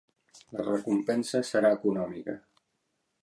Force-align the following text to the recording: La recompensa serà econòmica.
La 0.59 0.63
recompensa 0.69 1.43
serà 1.51 1.73
econòmica. 1.79 2.37